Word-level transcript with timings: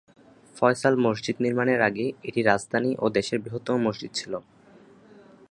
ফয়সাল 0.55 0.95
মসজিদ 1.05 1.35
নির্মাণের 1.39 1.79
আগে 1.89 2.05
এটি 2.23 2.41
রাজধানী 2.41 2.91
ও 2.99 3.05
দেশের 3.17 3.39
বৃহত্তম 3.43 3.77
মসজিদ 3.87 4.11
ছিল। 4.13 4.33